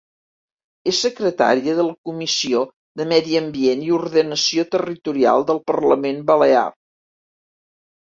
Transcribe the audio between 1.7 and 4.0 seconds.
de la Comissió de Medi Ambient i